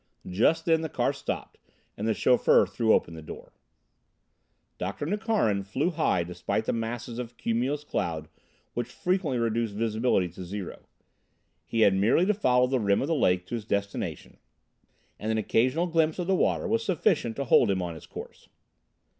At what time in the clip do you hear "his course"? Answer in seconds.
17.93-18.49